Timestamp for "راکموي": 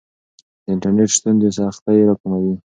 2.09-2.53